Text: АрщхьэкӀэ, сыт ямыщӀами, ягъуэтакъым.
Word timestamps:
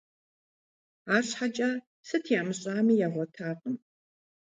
АрщхьэкӀэ, 1.15 1.69
сыт 2.07 2.25
ямыщӀами, 2.39 2.99
ягъуэтакъым. 3.05 3.75